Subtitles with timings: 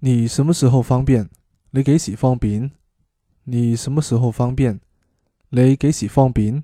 [0.00, 1.28] 你什么时候方便
[1.70, 2.70] 你几时方便。
[3.44, 4.78] 你什么时候方便
[5.48, 6.62] 你几时方便。